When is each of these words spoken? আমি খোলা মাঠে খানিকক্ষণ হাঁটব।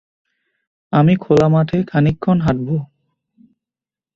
আমি 0.93 1.13
খোলা 1.15 1.47
মাঠে 1.47 1.77
খানিকক্ষণ 1.83 2.37
হাঁটব। 2.41 2.69